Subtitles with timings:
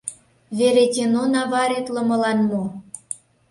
[0.57, 2.63] —Веретено наваритлымылан мо?